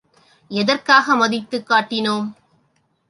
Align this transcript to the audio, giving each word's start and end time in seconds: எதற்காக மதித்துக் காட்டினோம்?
எதற்காக 0.51 1.15
மதித்துக் 1.15 1.69
காட்டினோம்? 1.69 2.27